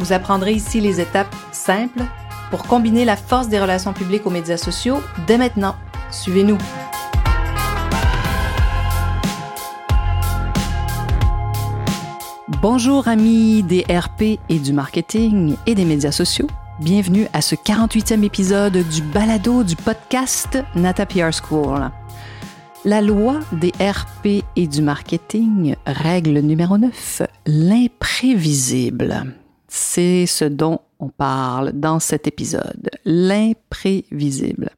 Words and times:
Vous 0.00 0.12
apprendrez 0.12 0.52
ici 0.52 0.80
les 0.80 1.00
étapes 1.00 1.34
simples 1.52 2.02
pour 2.50 2.64
combiner 2.64 3.04
la 3.04 3.16
force 3.16 3.48
des 3.48 3.60
relations 3.60 3.92
publiques 3.92 4.26
aux 4.26 4.30
médias 4.30 4.56
sociaux 4.56 5.00
dès 5.26 5.38
maintenant. 5.38 5.76
Suivez-nous. 6.10 6.58
Bonjour 12.60 13.08
amis 13.08 13.62
des 13.62 13.82
RP 13.82 14.38
et 14.48 14.58
du 14.58 14.72
marketing 14.72 15.56
et 15.66 15.74
des 15.74 15.84
médias 15.84 16.12
sociaux. 16.12 16.48
Bienvenue 16.80 17.26
à 17.32 17.40
ce 17.40 17.54
48e 17.54 18.24
épisode 18.24 18.78
du 18.88 19.02
balado 19.02 19.62
du 19.62 19.76
podcast 19.76 20.58
Nata 20.74 21.06
PR 21.06 21.30
School. 21.32 21.90
La 22.84 23.00
loi 23.00 23.40
des 23.52 23.72
RP 23.80 24.44
et 24.56 24.66
du 24.66 24.82
marketing, 24.82 25.76
règle 25.86 26.40
numéro 26.40 26.78
9, 26.78 27.22
l'imprévisible. 27.46 29.34
C'est 29.76 30.26
ce 30.26 30.44
dont 30.44 30.82
on 31.00 31.08
parle 31.08 31.72
dans 31.72 31.98
cet 31.98 32.28
épisode, 32.28 32.90
l'imprévisible. 33.04 34.70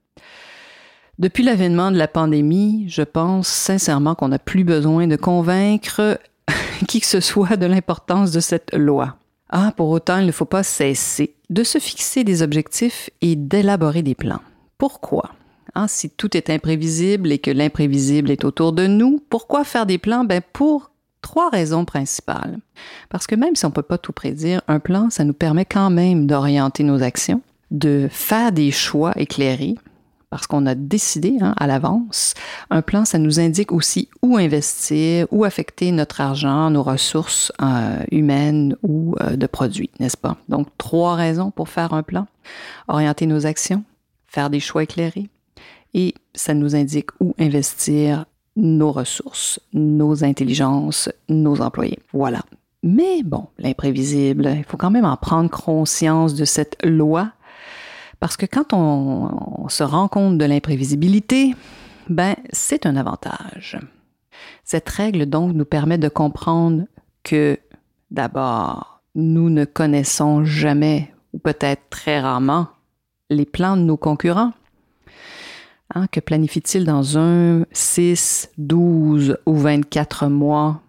Depuis 1.19 1.45
l'avènement 1.45 1.91
de 1.91 1.98
la 1.98 2.09
pandémie, 2.09 2.87
je 2.89 3.03
pense 3.03 3.47
sincèrement 3.47 4.15
qu'on 4.15 4.29
n'a 4.29 4.39
plus 4.39 4.65
besoin 4.65 5.07
de 5.07 5.17
convaincre 5.17 6.19
qui 6.89 7.01
que 7.01 7.07
ce 7.07 7.20
soit 7.20 7.59
de 7.59 7.67
l'importance 7.67 8.31
de 8.31 8.41
cette 8.41 8.75
loi. 8.75 9.17
Ah, 9.51 9.75
pour 9.77 9.91
autant, 9.91 10.17
il 10.17 10.27
ne 10.27 10.33
faut 10.33 10.47
pas 10.47 10.62
cesser 10.62 11.35
de 11.51 11.63
se 11.63 11.79
fixer 11.79 12.25
des 12.25 12.41
objectifs 12.41 13.11
et 13.20 13.37
d'élaborer 13.37 14.01
des 14.03 14.15
plans. 14.15 14.41
Pourquoi? 14.79 15.33
Ah, 15.75 15.89
si 15.89 16.09
tout 16.09 16.35
est 16.39 16.48
imprévisible 16.48 17.33
et 17.33 17.39
que 17.39 17.51
l'imprévisible 17.51 18.31
est 18.31 18.47
autour 18.47 18.73
de 18.73 18.87
nous, 18.87 19.23
pourquoi 19.29 19.65
faire 19.65 19.85
des 19.85 19.98
plans? 19.98 20.25
Ben 20.25 20.41
pour 20.55 20.91
trois 21.27 21.51
raisons 21.51 21.85
principales. 21.85 22.61
Parce 23.09 23.27
que 23.27 23.35
même 23.35 23.57
si 23.57 23.65
on 23.65 23.71
ne 23.71 23.75
peut 23.75 23.83
pas 23.83 23.99
tout 23.99 24.13
prédire, 24.13 24.63
un 24.69 24.79
plan, 24.79 25.11
ça 25.11 25.25
nous 25.25 25.33
permet 25.33 25.65
quand 25.65 25.91
même 25.91 26.29
d'orienter 26.29 26.85
nos 26.85 27.03
actions, 27.03 27.43
de 27.73 28.07
faire 28.09 28.53
des 28.53 28.71
choix 28.71 29.13
éclairés, 29.17 29.75
parce 30.31 30.47
qu'on 30.47 30.67
a 30.67 30.77
décidé 30.77 31.37
hein, 31.41 31.53
à 31.57 31.67
l'avance. 31.67 32.35
Un 32.71 32.81
plan, 32.81 33.05
ça 33.05 33.19
nous 33.19 33.41
indique 33.41 33.73
aussi 33.73 34.09
où 34.23 34.37
investir, 34.37 35.27
où 35.33 35.43
affecter 35.43 35.91
notre 35.91 36.21
argent, 36.21 36.71
nos 36.71 36.85
ressources 36.85 37.51
euh, 37.61 38.05
humaines 38.13 38.77
ou 38.85 39.17
euh, 39.21 39.35
de 39.35 39.49
produits, 39.49 39.91
n'est-ce 39.99 40.17
pas? 40.17 40.37
Donc, 40.49 40.69
trois 40.79 41.17
raisons 41.17 41.51
pour 41.51 41.69
faire 41.69 41.93
un 41.93 42.05
plan. 42.05 42.29
Orienter 42.87 43.27
nos 43.27 43.47
actions, 43.47 43.83
faire 44.29 44.49
des 44.49 44.61
choix 44.61 44.85
éclairés 44.85 45.29
et 45.93 46.15
ça 46.37 46.55
nous 46.55 46.77
indique 46.77 47.11
où 47.19 47.35
investir 47.37 48.27
nos 48.57 48.93
ressources, 48.93 49.61
nos 49.73 50.25
intelligences, 50.25 51.11
nos 51.29 51.61
employés. 51.61 51.99
Voilà. 52.12 52.43
Mais 52.83 53.23
bon, 53.23 53.47
l'imprévisible, 53.59 54.53
il 54.57 54.65
faut 54.65 54.77
quand 54.77 54.91
même 54.91 55.05
en 55.05 55.17
prendre 55.17 55.51
conscience 55.51 56.35
de 56.35 56.45
cette 56.45 56.77
loi 56.85 57.33
parce 58.21 58.37
que 58.37 58.47
quand 58.47 58.73
on, 58.73 59.69
se 59.69 59.83
rend 59.83 60.08
compte 60.08 60.39
de 60.39 60.45
l'imprévisibilité, 60.45 61.55
ben, 62.08 62.35
c'est 62.51 62.86
un 62.86 62.97
avantage. 62.97 63.79
Cette 64.64 64.89
règle 64.89 65.27
donc 65.27 65.55
nous 65.55 65.64
permet 65.64 65.98
de 65.98 66.09
comprendre 66.09 66.85
que 67.23 67.59
d'abord, 68.11 69.01
nous 69.14 69.51
ne 69.51 69.64
connaissons 69.64 70.45
jamais, 70.45 71.13
ou 71.33 71.39
peut-être 71.39 71.83
très 71.91 72.20
rarement, 72.20 72.69
les 73.29 73.45
plans 73.45 73.77
de 73.77 73.83
nos 73.83 73.97
concurrents. 73.97 74.53
Hein, 75.95 76.07
que 76.11 76.20
planifie-t-il 76.20 76.85
dans 76.85 77.17
un, 77.17 77.64
6, 77.73 78.51
12 78.58 79.39
ou 79.47 79.57
24 79.57 80.27
mois? 80.29 80.83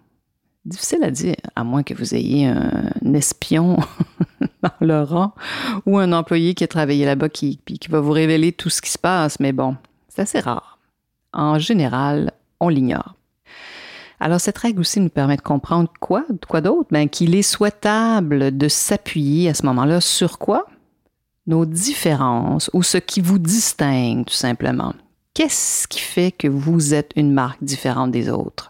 Difficile 0.66 1.04
à 1.04 1.12
dire, 1.12 1.36
à 1.56 1.64
moins 1.64 1.84
que 1.84 1.94
vous 1.94 2.16
ayez 2.16 2.48
un 2.48 3.14
espion 3.14 3.78
dans 4.64 4.72
le 4.82 5.04
rang 5.04 5.34
ou 5.86 5.98
un 5.98 6.12
employé 6.12 6.56
qui 6.56 6.64
a 6.64 6.68
travaillé 6.68 7.06
là-bas 7.06 7.30
qui, 7.30 7.58
qui 7.58 7.88
va 7.90 8.02
vous 8.02 8.12
révéler 8.12 8.52
tout 8.52 8.70
ce 8.70 8.82
qui 8.82 8.90
se 8.90 8.98
passe, 8.98 9.40
mais 9.40 9.54
bon, 9.54 9.78
c'est 10.10 10.24
assez 10.24 10.40
rare. 10.40 10.80
En 11.32 11.60
général, 11.60 12.34
on 12.60 12.70
l'ignore. 12.70 13.16
Alors, 14.20 14.42
cette 14.42 14.58
règle 14.58 14.80
aussi 14.80 15.00
nous 15.00 15.10
permet 15.10 15.38
de 15.38 15.42
comprendre 15.42 15.92
quoi, 16.00 16.26
quoi 16.50 16.62
d'autre? 16.62 16.90
Ben, 16.92 17.08
qu'il 17.08 17.36
est 17.36 17.44
souhaitable 17.44 18.58
de 18.58 18.68
s'appuyer 18.68 19.50
à 19.50 19.54
ce 19.54 19.66
moment-là 19.68 20.02
sur 20.02 20.40
quoi? 20.40 20.66
Nos 21.48 21.66
différences 21.66 22.70
ou 22.74 22.84
ce 22.84 22.98
qui 22.98 23.22
vous 23.22 23.40
distingue, 23.40 24.26
tout 24.26 24.34
simplement. 24.34 24.94
Qu'est-ce 25.34 25.88
qui 25.88 26.00
fait 26.00 26.32
que 26.32 26.48
vous 26.48 26.94
êtes 26.94 27.12
une 27.16 27.32
marque 27.32 27.64
différente 27.64 28.12
des 28.12 28.30
autres? 28.30 28.70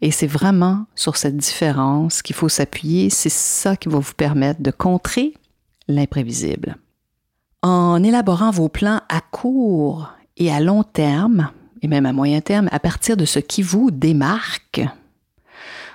Et 0.00 0.10
c'est 0.10 0.26
vraiment 0.26 0.86
sur 0.94 1.16
cette 1.16 1.36
différence 1.36 2.20
qu'il 2.20 2.34
faut 2.34 2.48
s'appuyer. 2.48 3.10
C'est 3.10 3.30
ça 3.30 3.76
qui 3.76 3.88
va 3.88 3.98
vous 3.98 4.14
permettre 4.14 4.60
de 4.60 4.70
contrer 4.70 5.34
l'imprévisible. 5.88 6.76
En 7.62 8.02
élaborant 8.02 8.50
vos 8.50 8.68
plans 8.68 9.00
à 9.08 9.20
court 9.20 10.12
et 10.36 10.52
à 10.52 10.60
long 10.60 10.82
terme, 10.82 11.50
et 11.80 11.88
même 11.88 12.06
à 12.06 12.12
moyen 12.12 12.40
terme, 12.40 12.68
à 12.72 12.80
partir 12.80 13.16
de 13.16 13.24
ce 13.24 13.38
qui 13.38 13.62
vous 13.62 13.90
démarque, 13.90 14.82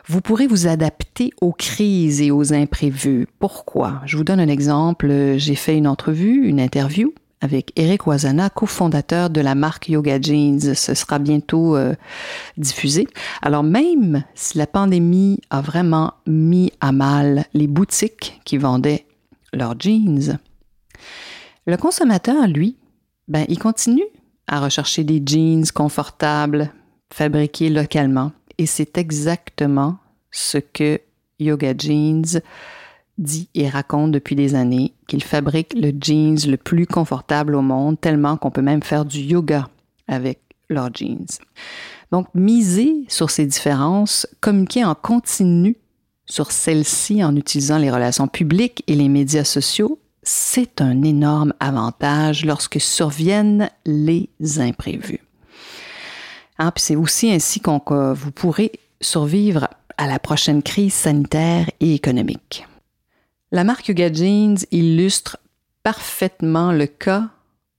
vous 0.09 0.21
pourrez 0.21 0.47
vous 0.47 0.65
adapter 0.67 1.31
aux 1.39 1.51
crises 1.51 2.19
et 2.19 2.31
aux 2.31 2.51
imprévus. 2.51 3.27
Pourquoi? 3.37 4.01
Je 4.05 4.17
vous 4.17 4.23
donne 4.23 4.39
un 4.39 4.47
exemple. 4.47 5.35
J'ai 5.37 5.53
fait 5.53 5.77
une 5.77 5.87
entrevue, 5.87 6.47
une 6.47 6.59
interview 6.59 7.13
avec 7.41 7.71
Eric 7.75 8.07
Wazana, 8.07 8.49
cofondateur 8.49 9.29
de 9.29 9.39
la 9.39 9.53
marque 9.53 9.87
Yoga 9.87 10.19
Jeans. 10.19 10.73
Ce 10.73 10.95
sera 10.95 11.19
bientôt 11.19 11.77
euh, 11.77 11.93
diffusé. 12.57 13.07
Alors 13.43 13.61
même 13.61 14.23
si 14.33 14.57
la 14.57 14.65
pandémie 14.65 15.41
a 15.51 15.61
vraiment 15.61 16.15
mis 16.25 16.73
à 16.81 16.91
mal 16.91 17.45
les 17.53 17.67
boutiques 17.67 18.41
qui 18.45 18.57
vendaient 18.57 19.05
leurs 19.53 19.79
jeans, 19.79 20.39
le 21.67 21.77
consommateur, 21.77 22.47
lui, 22.47 22.77
ben, 23.27 23.45
il 23.47 23.59
continue 23.59 24.07
à 24.47 24.59
rechercher 24.59 25.03
des 25.03 25.21
jeans 25.23 25.67
confortables, 25.71 26.71
fabriqués 27.13 27.69
localement. 27.69 28.31
Et 28.59 28.65
c'est 28.65 28.97
exactement 28.97 29.97
ce 30.31 30.57
que 30.57 30.99
Yoga 31.39 31.73
Jeans 31.75 32.41
dit 33.17 33.49
et 33.55 33.69
raconte 33.69 34.11
depuis 34.11 34.35
des 34.35 34.53
années 34.53 34.93
qu'il 35.07 35.23
fabrique 35.23 35.73
le 35.73 35.93
jeans 35.99 36.37
le 36.45 36.57
plus 36.57 36.85
confortable 36.85 37.55
au 37.55 37.61
monde, 37.61 37.99
tellement 37.99 38.35
qu'on 38.35 38.51
peut 38.51 38.61
même 38.61 38.83
faire 38.83 39.05
du 39.05 39.19
yoga 39.19 39.69
avec 40.09 40.41
leurs 40.69 40.93
jeans. 40.93 41.25
Donc, 42.11 42.27
miser 42.35 43.05
sur 43.07 43.29
ces 43.29 43.45
différences, 43.45 44.27
communiquer 44.41 44.83
en 44.83 44.93
continu 44.93 45.77
sur 46.25 46.51
celles-ci 46.51 47.23
en 47.23 47.37
utilisant 47.37 47.77
les 47.77 47.91
relations 47.91 48.27
publiques 48.27 48.83
et 48.87 48.95
les 48.95 49.09
médias 49.09 49.45
sociaux, 49.45 49.99
c'est 50.21 50.81
un 50.81 51.01
énorme 51.03 51.53
avantage 51.61 52.45
lorsque 52.45 52.81
surviennent 52.81 53.69
les 53.85 54.29
imprévus. 54.57 55.21
Hein, 56.59 56.73
c'est 56.75 56.97
aussi 56.97 57.31
ainsi 57.31 57.61
que 57.61 58.13
vous 58.13 58.31
pourrez 58.31 58.73
survivre 58.99 59.69
à 59.97 60.07
la 60.07 60.19
prochaine 60.19 60.61
crise 60.61 60.93
sanitaire 60.93 61.69
et 61.79 61.93
économique. 61.93 62.67
La 63.51 63.63
marque 63.63 63.87
Yuga 63.87 64.11
Jeans 64.11 64.57
illustre 64.71 65.37
parfaitement 65.83 66.73
le 66.73 66.85
cas 66.85 67.29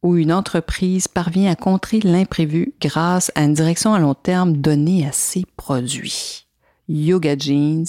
où 0.02 0.16
une 0.16 0.32
entreprise 0.32 1.08
parvient 1.08 1.50
à 1.50 1.56
contrer 1.56 2.00
l'imprévu 2.00 2.72
grâce 2.81 3.31
à 3.34 3.43
une 3.43 3.52
direction 3.52 3.93
à 3.93 3.99
long 3.99 4.14
terme 4.14 4.56
donnée 4.56 5.06
à 5.06 5.12
ses 5.12 5.44
produits. 5.56 6.46
Yoga 6.88 7.37
Jeans, 7.37 7.84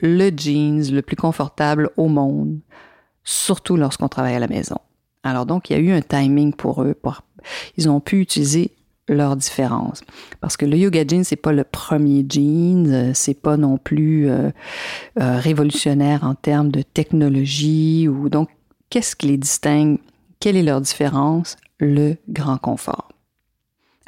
le 0.00 0.30
jeans 0.34 0.90
le 0.90 1.02
plus 1.02 1.16
confortable 1.16 1.90
au 1.98 2.08
monde, 2.08 2.58
surtout 3.22 3.76
lorsqu'on 3.76 4.08
travaille 4.08 4.34
à 4.34 4.40
la 4.40 4.48
maison. 4.48 4.78
Alors 5.22 5.44
donc, 5.44 5.68
il 5.68 5.74
y 5.74 5.76
a 5.76 5.82
eu 5.82 5.92
un 5.92 6.00
timing 6.00 6.54
pour 6.54 6.82
eux. 6.82 6.98
ils 7.76 7.88
ont 7.90 8.00
pu 8.00 8.20
utiliser 8.20 8.72
leur 9.10 9.36
différence. 9.36 10.02
Parce 10.40 10.56
que 10.56 10.64
le 10.64 10.76
yoga 10.76 11.04
jean, 11.06 11.24
c'est 11.24 11.36
pas 11.36 11.52
le 11.52 11.64
premier 11.64 12.24
jean, 12.28 12.86
euh, 12.86 13.10
c'est 13.14 13.34
pas 13.34 13.56
non 13.56 13.76
plus 13.76 14.30
euh, 14.30 14.50
euh, 15.20 15.38
révolutionnaire 15.38 16.24
en 16.24 16.34
termes 16.34 16.70
de 16.70 16.82
technologie 16.82 18.08
ou 18.08 18.28
donc 18.28 18.48
qu'est-ce 18.88 19.16
qui 19.16 19.26
les 19.26 19.36
distingue? 19.36 19.98
Quelle 20.38 20.56
est 20.56 20.62
leur 20.62 20.80
différence? 20.80 21.56
Le 21.78 22.16
grand 22.28 22.58
confort. 22.58 23.08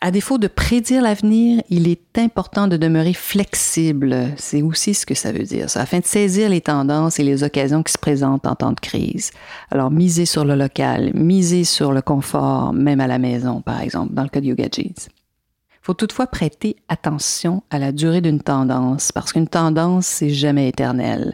À 0.05 0.11
défaut 0.11 0.37
de 0.37 0.49
prédire 0.49 1.01
l'avenir, 1.01 1.63
il 1.71 1.87
est 1.87 2.19
important 2.19 2.67
de 2.67 2.77
demeurer 2.77 3.15
flexible. 3.15 4.33
C'est 4.37 4.61
aussi 4.61 4.95
ce 4.95 5.07
que 5.07 5.15
ça 5.15 5.31
veut 5.31 5.45
dire, 5.45 5.71
ça, 5.71 5.83
afin 5.83 6.01
de 6.01 6.05
saisir 6.05 6.49
les 6.49 6.61
tendances 6.61 7.21
et 7.21 7.23
les 7.23 7.45
occasions 7.45 7.85
qui 7.85 7.93
se 7.93 7.99
présentent 7.99 8.49
en 8.49 8.57
temps 8.57 8.73
de 8.73 8.81
crise. 8.81 9.31
Alors, 9.71 9.93
miser 9.93 10.27
sur 10.27 10.45
le 10.45 10.57
local, 10.57 11.13
miser 11.15 11.63
sur 11.63 11.93
le 11.93 12.03
confort, 12.03 12.73
même 12.73 12.99
à 13.01 13.07
la 13.07 13.21
maison, 13.21 13.61
par 13.61 13.81
exemple, 13.81 14.13
dans 14.13 14.25
le 14.25 14.29
cas 14.29 14.41
de 14.41 14.47
Yoga 14.47 14.67
Jeans. 14.73 15.07
Il 15.07 15.83
faut 15.83 15.95
toutefois 15.95 16.27
prêter 16.27 16.75
attention 16.89 17.63
à 17.71 17.79
la 17.79 17.93
durée 17.93 18.21
d'une 18.21 18.41
tendance, 18.41 19.13
parce 19.13 19.33
qu'une 19.33 19.47
tendance, 19.47 20.07
c'est 20.07 20.31
jamais 20.31 20.67
éternel. 20.67 21.33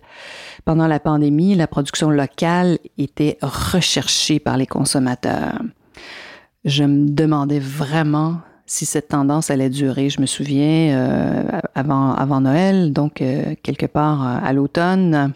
Pendant 0.66 0.88
la 0.88 1.00
pandémie, 1.00 1.54
la 1.54 1.68
production 1.68 2.10
locale 2.10 2.78
était 2.98 3.38
recherchée 3.40 4.38
par 4.38 4.58
les 4.58 4.66
consommateurs. 4.66 5.58
Je 6.66 6.84
me 6.84 7.08
demandais 7.08 7.60
vraiment 7.60 8.42
si 8.68 8.84
cette 8.86 9.08
tendance 9.08 9.50
allait 9.50 9.70
durer. 9.70 10.10
Je 10.10 10.20
me 10.20 10.26
souviens 10.26 10.96
euh, 10.96 11.60
avant, 11.74 12.40
Noël, 12.40 12.92
donc 12.92 13.20
euh, 13.20 13.54
quelque 13.62 13.86
part 13.86 14.22
euh, 14.22 14.38
à 14.46 14.52
l'automne 14.52 15.32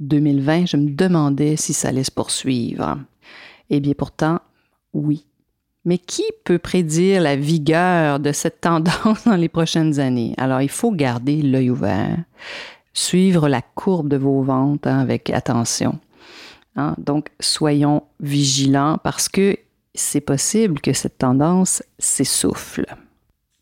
2020, 0.00 0.66
je 0.66 0.76
me 0.76 0.90
demandais 0.90 1.56
si 1.56 1.74
ça 1.74 1.88
allait 1.88 2.04
se 2.04 2.12
poursuivre. 2.12 2.98
Eh 3.68 3.80
bien 3.80 3.94
pourtant, 3.94 4.38
oui. 4.94 5.26
Mais 5.84 5.98
qui 5.98 6.24
peut 6.44 6.58
prédire 6.58 7.20
la 7.22 7.36
vigueur 7.36 8.20
de 8.20 8.32
cette 8.32 8.60
tendance 8.60 9.24
dans 9.26 9.36
les 9.36 9.48
prochaines 9.48 9.98
années? 9.98 10.34
Alors 10.38 10.62
il 10.62 10.68
faut 10.68 10.92
garder 10.92 11.42
l'œil 11.42 11.70
ouvert, 11.70 12.18
suivre 12.92 13.48
la 13.48 13.62
courbe 13.62 14.08
de 14.08 14.16
vos 14.16 14.42
ventes 14.42 14.86
hein, 14.86 15.00
avec 15.00 15.30
attention. 15.30 15.98
Hein. 16.76 16.94
Donc 16.98 17.30
soyons 17.40 18.04
vigilants 18.20 18.98
parce 19.02 19.28
que 19.28 19.56
c'est 19.96 20.20
possible 20.20 20.80
que 20.80 20.92
cette 20.92 21.18
tendance 21.18 21.82
s'essouffle. 21.98 22.86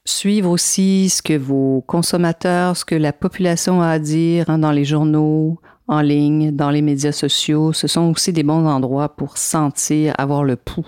Suivre 0.05 0.51
aussi 0.51 1.09
ce 1.09 1.23
que 1.23 1.37
vos 1.37 1.83
consommateurs, 1.87 2.77
ce 2.77 2.85
que 2.85 2.95
la 2.95 3.13
population 3.13 3.81
a 3.81 3.89
à 3.89 3.99
dire 3.99 4.51
hein, 4.51 4.59
dans 4.59 4.73
les 4.73 4.85
journaux, 4.85 5.59
en 5.89 6.01
ligne, 6.01 6.51
dans 6.51 6.71
les 6.71 6.83
médias 6.83 7.13
sociaux, 7.13 7.73
ce 7.73 7.87
sont 7.87 8.11
aussi 8.11 8.33
des 8.33 8.43
bons 8.43 8.67
endroits 8.67 9.17
pour 9.17 9.39
sentir, 9.39 10.15
avoir 10.19 10.45
le 10.45 10.57
pouls 10.57 10.87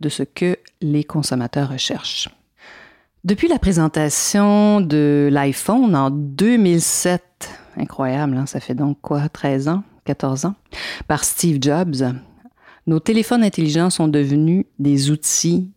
de 0.00 0.08
ce 0.08 0.22
que 0.22 0.58
les 0.80 1.04
consommateurs 1.04 1.70
recherchent. 1.70 2.28
Depuis 3.24 3.48
la 3.48 3.58
présentation 3.58 4.80
de 4.80 5.28
l'iPhone 5.32 5.96
en 5.96 6.10
2007, 6.10 7.22
incroyable, 7.76 8.36
hein, 8.36 8.46
ça 8.46 8.60
fait 8.60 8.74
donc 8.74 8.98
quoi, 9.00 9.28
13 9.28 9.68
ans, 9.68 9.82
14 10.04 10.44
ans, 10.44 10.54
par 11.08 11.24
Steve 11.24 11.58
Jobs, 11.60 12.02
nos 12.86 13.00
téléphones 13.00 13.44
intelligents 13.44 13.90
sont 13.90 14.08
devenus 14.08 14.66
des 14.78 15.10
outils 15.10 15.70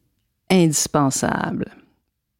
indispensables. 0.49 1.71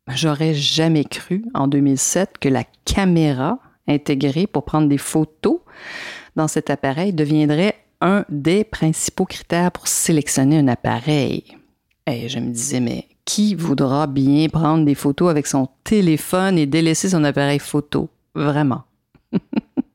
J'aurais 0.08 0.54
jamais 0.54 1.04
cru 1.04 1.44
en 1.54 1.68
2007 1.68 2.38
que 2.40 2.50
la 2.50 2.64
caméra 2.86 3.60
intégrée 3.88 4.48
pour 4.48 4.64
prendre 4.64 4.88
des 4.88 4.98
photos 4.98 5.60
dans 6.36 6.48
cet 6.48 6.70
appareil 6.70 7.14
deviendrait 7.14 7.76
un 8.00 8.26
des 8.30 8.64
principaux 8.64 9.26
critères 9.26 9.72
pour 9.72 9.88
sélectionner 9.88 10.60
un 10.60 10.68
appareil. 10.68 11.44
Et 12.06 12.30
je 12.30 12.40
me 12.40 12.52
disais, 12.52 12.80
mais 12.80 13.08
qui 13.26 13.56
voudra 13.56 14.08
bien 14.08 14.48
prendre 14.48 14.86
des 14.86 14.96
photos 14.96 15.30
avec 15.30 15.48
son 15.48 15.68
téléphone 15.84 16.58
et 16.58 16.66
délaisser 16.66 17.10
son 17.10 17.24
appareil 17.24 17.60
photo? 17.60 18.10
Vraiment. 18.34 18.84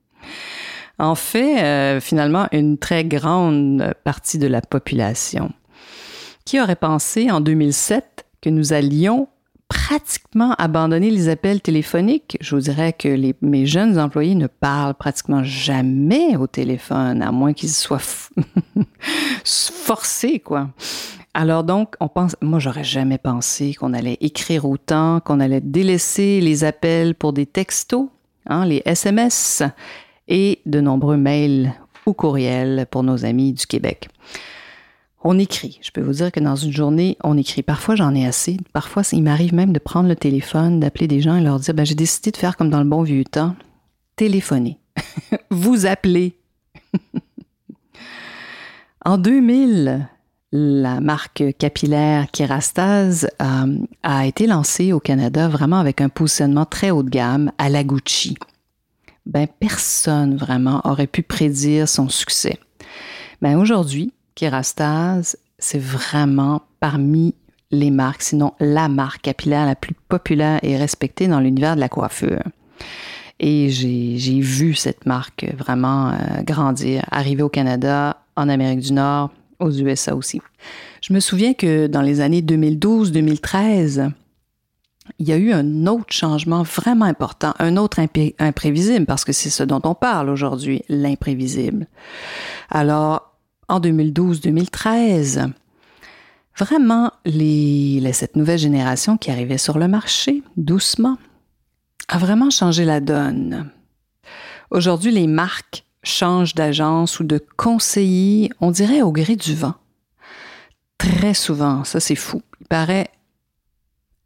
en 0.99 1.15
fait 1.15 1.62
euh, 1.62 2.00
finalement 2.00 2.47
une 2.53 2.79
très 2.79 3.05
grande 3.05 3.94
partie 4.05 4.39
de 4.39 4.47
la 4.47 4.61
population. 4.61 5.53
Qui 6.44 6.61
aurait 6.61 6.77
pensé 6.77 7.31
en 7.31 7.41
2007 7.41 8.27
que 8.41 8.50
nous 8.50 8.73
allions 8.73 9.29
pratiquement 9.69 10.55
abandonner 10.59 11.11
les 11.11 11.31
appels 11.31 11.62
téléphoniques. 11.62 12.37
Je 12.41 12.55
vous 12.55 12.61
dirais 12.61 12.93
que 12.93 13.33
mes 13.41 13.65
jeunes 13.65 13.99
employés 13.99 14.35
ne 14.35 14.47
parlent 14.47 14.94
pratiquement 14.94 15.43
jamais 15.44 16.37
au 16.37 16.47
téléphone, 16.47 17.23
à 17.23 17.33
moins 17.33 17.55
qu'ils 17.55 17.71
soient 17.71 17.99
forcés, 19.44 20.41
quoi. 20.41 20.69
Alors 21.33 21.65
donc, 21.65 21.94
on 22.00 22.09
pense, 22.09 22.37
moi 22.43 22.59
j'aurais 22.59 22.85
jamais 22.85 23.17
pensé 23.17 23.73
qu'on 23.73 23.94
allait 23.94 24.19
écrire 24.21 24.67
autant, 24.67 25.21
qu'on 25.21 25.41
allait 25.41 25.62
délaisser 25.62 26.43
les 26.43 26.65
appels 26.65 27.15
pour 27.15 27.33
des 27.33 27.47
textos, 27.47 28.09
hein, 28.47 28.67
les 28.67 28.83
SMS 28.85 29.62
et 30.28 30.60
de 30.66 30.80
nombreux 30.80 31.16
mails 31.16 31.74
ou 32.06 32.12
courriels 32.12 32.86
pour 32.90 33.02
nos 33.02 33.24
amis 33.24 33.52
du 33.52 33.66
Québec. 33.66 34.08
On 35.24 35.38
écrit. 35.38 35.78
Je 35.82 35.90
peux 35.92 36.00
vous 36.00 36.14
dire 36.14 36.32
que 36.32 36.40
dans 36.40 36.56
une 36.56 36.72
journée, 36.72 37.16
on 37.22 37.38
écrit. 37.38 37.62
Parfois, 37.62 37.94
j'en 37.94 38.14
ai 38.14 38.26
assez. 38.26 38.56
Parfois, 38.72 39.02
il 39.12 39.22
m'arrive 39.22 39.54
même 39.54 39.72
de 39.72 39.78
prendre 39.78 40.08
le 40.08 40.16
téléphone, 40.16 40.80
d'appeler 40.80 41.06
des 41.06 41.20
gens 41.20 41.36
et 41.36 41.42
leur 41.42 41.60
dire, 41.60 41.74
ben, 41.74 41.86
j'ai 41.86 41.94
décidé 41.94 42.32
de 42.32 42.36
faire 42.36 42.56
comme 42.56 42.70
dans 42.70 42.82
le 42.82 42.88
bon 42.88 43.02
vieux 43.02 43.24
temps. 43.24 43.54
Téléphoner. 44.16 44.78
vous 45.50 45.86
appelez. 45.86 46.36
en 49.04 49.16
2000, 49.16 50.08
la 50.50 51.00
marque 51.00 51.44
capillaire 51.56 52.28
Kerastase 52.32 53.28
euh, 53.40 53.78
a 54.02 54.26
été 54.26 54.48
lancée 54.48 54.92
au 54.92 54.98
Canada 54.98 55.48
vraiment 55.48 55.78
avec 55.78 56.00
un 56.00 56.08
positionnement 56.08 56.66
très 56.66 56.90
haut 56.90 57.04
de 57.04 57.10
gamme 57.10 57.52
à 57.58 57.69
la 57.69 57.84
Gucci 57.84 58.36
ben 59.26 59.46
personne 59.46 60.36
vraiment 60.36 60.80
aurait 60.84 61.06
pu 61.06 61.22
prédire 61.22 61.88
son 61.88 62.08
succès. 62.08 62.58
Ben 63.40 63.58
aujourd'hui, 63.58 64.12
Kerastase, 64.34 65.36
c'est 65.58 65.80
vraiment 65.80 66.62
parmi 66.80 67.34
les 67.70 67.90
marques, 67.90 68.22
sinon 68.22 68.52
la 68.60 68.88
marque 68.88 69.22
capillaire 69.22 69.66
la 69.66 69.76
plus 69.76 69.94
populaire 70.08 70.58
et 70.62 70.76
respectée 70.76 71.28
dans 71.28 71.40
l'univers 71.40 71.74
de 71.74 71.80
la 71.80 71.88
coiffure. 71.88 72.42
Et 73.40 73.70
j'ai 73.70 74.40
vu 74.40 74.74
cette 74.74 75.06
marque 75.06 75.46
vraiment 75.56 76.10
euh, 76.10 76.42
grandir, 76.44 77.04
arriver 77.10 77.42
au 77.42 77.48
Canada, 77.48 78.19
en 78.36 78.48
Amérique 78.48 78.80
du 78.80 78.92
Nord, 78.92 79.30
aux 79.58 79.70
USA 79.70 80.14
aussi. 80.14 80.40
Je 81.00 81.12
me 81.12 81.20
souviens 81.20 81.54
que 81.54 81.86
dans 81.86 82.02
les 82.02 82.20
années 82.20 82.42
2012-2013, 82.42 84.12
il 85.19 85.28
y 85.28 85.32
a 85.32 85.37
eu 85.37 85.52
un 85.52 85.87
autre 85.87 86.12
changement 86.12 86.62
vraiment 86.62 87.06
important, 87.06 87.54
un 87.58 87.76
autre 87.76 87.99
imprévisible, 88.38 89.06
parce 89.06 89.25
que 89.25 89.32
c'est 89.32 89.50
ce 89.50 89.62
dont 89.62 89.81
on 89.84 89.94
parle 89.94 90.31
aujourd'hui, 90.31 90.82
l'imprévisible. 90.88 91.87
Alors, 92.70 93.34
en 93.69 93.81
2012-2013, 93.81 95.50
vraiment, 96.56 97.10
cette 98.12 98.37
nouvelle 98.37 98.58
génération 98.58 99.16
qui 99.16 99.31
arrivait 99.31 99.58
sur 99.58 99.78
le 99.78 99.88
marché, 99.88 100.43
doucement, 100.56 101.19
a 102.08 102.19
vraiment 102.19 102.50
changé 102.50 102.84
la 102.84 103.00
donne. 103.00 103.70
Aujourd'hui, 104.70 105.10
les 105.10 105.26
marques 105.26 105.84
changent 106.05 106.55
d'agence 106.55 107.20
ou 107.20 107.24
de 107.24 107.44
conseiller, 107.56 108.50
on 108.60 108.70
dirait 108.70 109.03
au 109.03 109.12
gré 109.12 109.36
du 109.36 109.55
vent. 109.55 109.74
Très 110.98 111.34
souvent, 111.34 111.84
ça 111.84 112.00
c'est 112.00 112.15
fou. 112.15 112.43
Il 112.60 112.67
paraît 112.67 113.08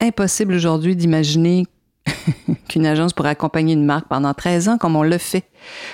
impossible 0.06 0.54
aujourd'hui 0.54 0.96
d'imaginer 0.96 1.66
qu'une 2.68 2.86
agence 2.86 3.12
pourrait 3.12 3.30
accompagner 3.30 3.74
une 3.74 3.84
marque 3.84 4.08
pendant 4.08 4.34
13 4.34 4.68
ans, 4.68 4.78
comme 4.78 4.96
on 4.96 5.02
le 5.02 5.18
fait 5.18 5.44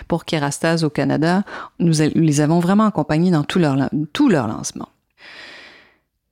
pour 0.08 0.24
Kerastase 0.24 0.84
au 0.84 0.90
Canada. 0.90 1.42
Nous 1.78 1.94
les 2.14 2.40
avons 2.40 2.60
vraiment 2.60 2.86
accompagnés 2.86 3.30
dans 3.30 3.44
tout 3.44 3.58
leur, 3.58 3.76
tout 4.12 4.28
leur 4.28 4.48
lancement. 4.48 4.88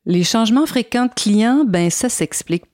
Les 0.06 0.24
changements 0.24 0.66
fréquents 0.66 1.06
de 1.06 1.14
clients, 1.14 1.64
ben 1.66 1.90
ça 1.90 2.08
s'explique. 2.08 2.64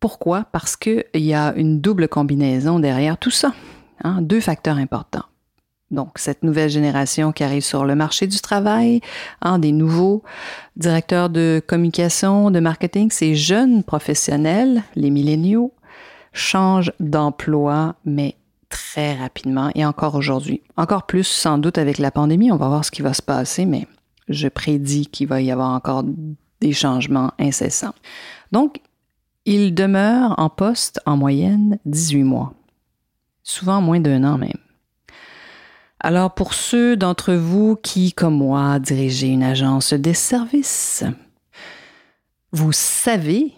Pourquoi? 0.00 0.44
Parce 0.52 0.76
qu'il 0.76 1.04
y 1.14 1.34
a 1.34 1.52
une 1.56 1.80
double 1.80 2.08
combinaison 2.08 2.78
derrière 2.78 3.18
tout 3.18 3.30
ça. 3.30 3.52
Hein? 4.02 4.22
Deux 4.22 4.40
facteurs 4.40 4.78
importants. 4.78 5.24
Donc, 5.90 6.18
cette 6.18 6.44
nouvelle 6.44 6.70
génération 6.70 7.32
qui 7.32 7.42
arrive 7.42 7.64
sur 7.64 7.84
le 7.84 7.96
marché 7.96 8.26
du 8.26 8.40
travail, 8.40 9.00
hein, 9.42 9.58
des 9.58 9.72
nouveaux 9.72 10.22
directeurs 10.76 11.30
de 11.30 11.60
communication, 11.66 12.50
de 12.50 12.60
marketing, 12.60 13.10
ces 13.10 13.34
jeunes 13.34 13.82
professionnels, 13.82 14.84
les 14.94 15.10
milléniaux, 15.10 15.72
changent 16.32 16.92
d'emploi, 17.00 17.96
mais 18.04 18.36
très 18.68 19.14
rapidement 19.16 19.70
et 19.74 19.84
encore 19.84 20.14
aujourd'hui. 20.14 20.62
Encore 20.76 21.06
plus 21.06 21.24
sans 21.24 21.58
doute 21.58 21.76
avec 21.76 21.98
la 21.98 22.12
pandémie, 22.12 22.52
on 22.52 22.56
va 22.56 22.68
voir 22.68 22.84
ce 22.84 22.92
qui 22.92 23.02
va 23.02 23.12
se 23.12 23.22
passer, 23.22 23.66
mais 23.66 23.88
je 24.28 24.46
prédis 24.46 25.06
qu'il 25.06 25.26
va 25.26 25.42
y 25.42 25.50
avoir 25.50 25.70
encore 25.70 26.04
des 26.60 26.72
changements 26.72 27.32
incessants. 27.38 27.94
Donc, 28.52 28.80
ils 29.44 29.74
demeurent 29.74 30.34
en 30.38 30.48
poste 30.48 31.00
en 31.04 31.16
moyenne 31.16 31.78
18 31.84 32.22
mois, 32.22 32.54
souvent 33.42 33.80
moins 33.80 33.98
d'un 33.98 34.22
an 34.22 34.38
même. 34.38 34.52
Alors 36.02 36.32
pour 36.32 36.54
ceux 36.54 36.96
d'entre 36.96 37.34
vous 37.34 37.76
qui, 37.76 38.14
comme 38.14 38.38
moi, 38.38 38.78
dirigez 38.78 39.28
une 39.28 39.42
agence 39.42 39.92
de 39.92 40.12
services, 40.14 41.04
vous 42.52 42.72
savez 42.72 43.52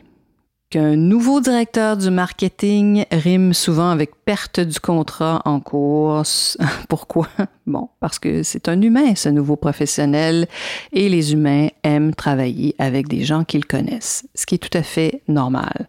qu'un 0.68 0.96
nouveau 0.96 1.40
directeur 1.40 1.96
du 1.96 2.10
marketing 2.10 3.04
rime 3.12 3.52
souvent 3.52 3.90
avec 3.90 4.24
perte 4.24 4.58
du 4.58 4.80
contrat 4.80 5.40
en 5.44 5.60
cours. 5.60 6.22
Pourquoi? 6.88 7.28
Bon, 7.66 7.90
parce 8.00 8.18
que 8.18 8.42
c'est 8.42 8.68
un 8.68 8.80
humain, 8.80 9.14
ce 9.14 9.28
nouveau 9.28 9.54
professionnel, 9.54 10.48
et 10.92 11.08
les 11.08 11.34
humains 11.34 11.68
aiment 11.84 12.14
travailler 12.14 12.74
avec 12.78 13.06
des 13.06 13.22
gens 13.22 13.44
qu'ils 13.44 13.66
connaissent, 13.66 14.26
ce 14.34 14.46
qui 14.46 14.56
est 14.56 14.58
tout 14.58 14.76
à 14.76 14.82
fait 14.82 15.22
normal. 15.28 15.86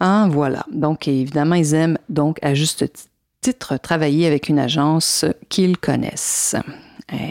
Hein, 0.00 0.28
voilà. 0.28 0.64
Donc, 0.72 1.06
évidemment, 1.06 1.54
ils 1.54 1.74
aiment 1.74 1.98
donc 2.08 2.38
à 2.42 2.54
juste 2.54 2.90
titre 2.92 3.07
travailler 3.82 4.26
avec 4.26 4.48
une 4.48 4.58
agence 4.58 5.24
qu'ils 5.48 5.78
connaissent. 5.78 6.56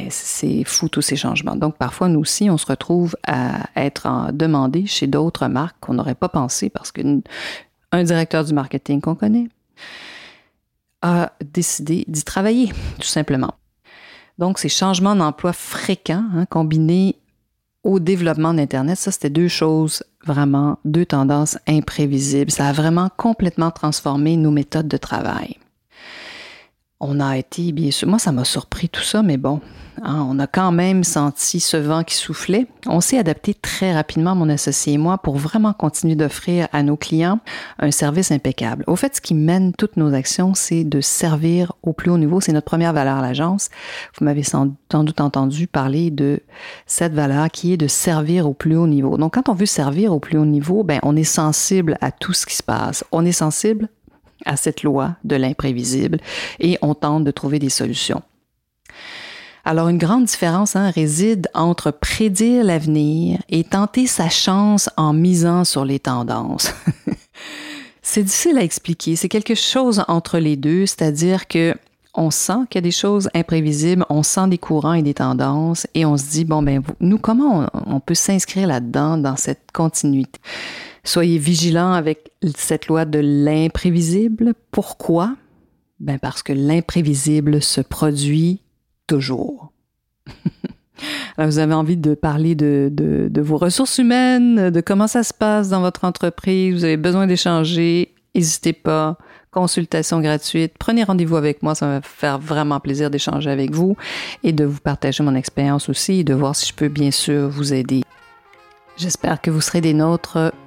C'est 0.09 0.63
fou 0.63 0.89
tous 0.89 1.03
ces 1.03 1.15
changements. 1.15 1.55
Donc 1.55 1.77
parfois, 1.77 2.07
nous 2.09 2.19
aussi, 2.19 2.49
on 2.49 2.57
se 2.57 2.65
retrouve 2.65 3.15
à 3.27 3.69
être 3.75 4.31
demandé 4.33 4.87
chez 4.87 5.05
d'autres 5.05 5.47
marques 5.47 5.77
qu'on 5.79 5.93
n'aurait 5.93 6.15
pas 6.15 6.29
pensé 6.29 6.69
parce 6.69 6.91
qu'un 6.91 8.03
directeur 8.03 8.43
du 8.43 8.53
marketing 8.53 9.01
qu'on 9.01 9.15
connaît 9.15 9.49
a 11.03 11.31
décidé 11.53 12.05
d'y 12.07 12.23
travailler, 12.23 12.69
tout 12.99 13.07
simplement. 13.07 13.53
Donc 14.39 14.57
ces 14.57 14.69
changements 14.69 15.15
d'emploi 15.15 15.53
fréquents, 15.53 16.25
hein, 16.35 16.45
combinés 16.47 17.15
au 17.83 17.99
développement 17.99 18.53
d'Internet, 18.53 18.97
ça 18.97 19.11
c'était 19.11 19.29
deux 19.29 19.47
choses 19.47 20.03
vraiment, 20.25 20.79
deux 20.85 21.05
tendances 21.05 21.59
imprévisibles. 21.67 22.51
Ça 22.51 22.67
a 22.67 22.73
vraiment 22.73 23.09
complètement 23.15 23.69
transformé 23.69 24.37
nos 24.37 24.51
méthodes 24.51 24.87
de 24.87 24.97
travail 24.97 25.57
on 26.99 27.19
a 27.19 27.37
été, 27.37 27.71
bien 27.71 27.91
sûr, 27.91 28.07
moi 28.07 28.17
ça 28.17 28.31
m'a 28.31 28.43
surpris 28.43 28.89
tout 28.89 29.03
ça, 29.03 29.21
mais 29.21 29.37
bon, 29.37 29.61
hein, 30.01 30.25
on 30.27 30.39
a 30.39 30.47
quand 30.47 30.71
même 30.71 31.03
senti 31.03 31.59
ce 31.59 31.77
vent 31.77 32.03
qui 32.03 32.15
soufflait. 32.15 32.65
On 32.87 33.01
s'est 33.01 33.19
adapté 33.19 33.53
très 33.53 33.93
rapidement, 33.93 34.33
mon 34.33 34.49
associé 34.49 34.93
et 34.93 34.97
moi, 34.97 35.19
pour 35.19 35.35
vraiment 35.35 35.73
continuer 35.73 36.15
d'offrir 36.15 36.67
à 36.71 36.81
nos 36.81 36.97
clients 36.97 37.39
un 37.77 37.91
service 37.91 38.31
impeccable. 38.31 38.83
Au 38.87 38.95
fait, 38.95 39.15
ce 39.15 39.21
qui 39.21 39.35
mène 39.35 39.73
toutes 39.73 39.97
nos 39.97 40.13
actions, 40.13 40.55
c'est 40.55 40.83
de 40.83 40.99
servir 40.99 41.73
au 41.83 41.93
plus 41.93 42.09
haut 42.09 42.17
niveau. 42.17 42.41
C'est 42.41 42.51
notre 42.51 42.65
première 42.65 42.93
valeur 42.93 43.17
à 43.17 43.21
l'agence. 43.21 43.69
Vous 44.17 44.25
m'avez 44.25 44.43
sans 44.43 44.65
doute 44.91 45.21
entendu 45.21 45.67
parler 45.67 46.09
de 46.09 46.39
cette 46.87 47.13
valeur 47.13 47.51
qui 47.51 47.73
est 47.73 47.77
de 47.77 47.87
servir 47.87 48.47
au 48.47 48.53
plus 48.53 48.75
haut 48.75 48.87
niveau. 48.87 49.17
Donc, 49.17 49.35
quand 49.35 49.49
on 49.49 49.53
veut 49.53 49.67
servir 49.67 50.13
au 50.13 50.19
plus 50.19 50.39
haut 50.39 50.45
niveau, 50.45 50.83
ben, 50.83 50.99
on 51.03 51.15
est 51.15 51.23
sensible 51.23 51.97
à 52.01 52.11
tout 52.11 52.33
ce 52.33 52.47
qui 52.47 52.55
se 52.55 52.63
passe. 52.63 53.03
On 53.11 53.23
est 53.23 53.31
sensible 53.31 53.89
à 54.45 54.57
cette 54.57 54.83
loi 54.83 55.15
de 55.23 55.35
l'imprévisible 55.35 56.19
et 56.59 56.77
on 56.81 56.93
tente 56.93 57.23
de 57.23 57.31
trouver 57.31 57.59
des 57.59 57.69
solutions. 57.69 58.21
Alors 59.67 59.89
une 59.89 59.97
grande 59.97 60.23
différence 60.23 60.77
hein, 60.77 60.89
réside 60.91 61.49
entre 61.53 61.91
prédire 61.91 62.63
l'avenir 62.63 63.39
et 63.49 63.65
tenter 63.65 64.07
sa 64.07 64.29
chance 64.29 64.89
en 64.95 65.11
misant 65.11 65.65
sur 65.65 65.83
les 65.83 65.99
tendances. 65.99 66.73
c'est 68.01 68.23
difficile 68.23 68.57
à 68.57 68.63
expliquer, 68.63 69.17
c'est 69.17 69.27
quelque 69.27 69.55
chose 69.55 70.05
entre 70.07 70.39
les 70.39 70.55
deux, 70.55 70.85
c'est-à-dire 70.85 71.49
que 71.49 71.75
on 72.13 72.31
sent 72.31 72.59
qu'il 72.69 72.79
y 72.79 72.79
a 72.79 72.81
des 72.81 72.91
choses 72.91 73.29
imprévisibles, 73.35 74.05
on 74.09 74.23
sent 74.23 74.47
des 74.47 74.57
courants 74.57 74.93
et 74.93 75.03
des 75.03 75.13
tendances 75.13 75.85
et 75.93 76.05
on 76.05 76.15
se 76.15 76.29
dit 76.29 76.45
bon 76.45 76.63
ben 76.63 76.81
nous 77.01 77.17
comment 77.17 77.67
on 77.73 77.99
peut 77.99 78.15
s'inscrire 78.15 78.67
là-dedans 78.67 79.17
dans 79.17 79.35
cette 79.35 79.71
continuité? 79.73 80.39
Soyez 81.07 81.37
vigilants 81.37 81.93
avec 81.93 82.31
cette 82.57 82.87
loi 82.87 83.05
de 83.05 83.19
l'imprévisible. 83.19 84.53
Pourquoi? 84.71 85.37
Ben 86.01 86.19
parce 86.19 86.43
que 86.43 86.51
l'imprévisible 86.51 87.61
se 87.61 87.79
produit 87.79 88.61
toujours. 89.07 89.71
Vous 91.37 91.59
avez 91.59 91.73
envie 91.73 91.95
de 91.95 92.13
parler 92.13 92.55
de, 92.55 92.89
de, 92.91 93.29
de, 93.31 93.41
vos 93.41 93.55
ressources 93.55 93.99
humaines, 93.99 94.69
de 94.69 94.81
comment 94.81 95.07
ça 95.07 95.23
se 95.23 95.33
passe 95.33 95.69
dans 95.69 95.79
votre 95.79 96.03
entreprise, 96.03 96.73
vous 96.73 96.83
avez 96.83 96.97
besoin 96.97 97.25
d'échanger, 97.27 98.13
n'hésitez 98.35 98.73
pas, 98.73 99.17
consultation 99.51 100.19
gratuite, 100.19 100.73
prenez 100.77 101.03
rendez-vous 101.03 101.35
avec 101.35 101.61
moi, 101.61 101.75
ça 101.75 101.87
va 101.87 101.95
me 101.97 102.01
faire 102.01 102.39
vraiment 102.39 102.79
plaisir 102.79 103.11
d'échanger 103.11 103.51
avec 103.51 103.71
vous 103.71 103.95
et 104.43 104.51
de 104.51 104.65
vous 104.65 104.79
partager 104.79 105.23
mon 105.23 105.35
expérience 105.35 105.87
aussi 105.87 106.21
et 106.21 106.23
de 106.23 106.33
voir 106.33 106.55
si 106.55 106.65
je 106.67 106.73
peux 106.73 106.89
bien 106.89 107.11
sûr 107.11 107.47
vous 107.47 107.73
aider. 107.73 108.01
J'espère 108.97 109.39
que 109.39 109.51
vous 109.51 109.61
serez 109.61 109.79
des 109.79 109.93
nôtres 109.93 110.51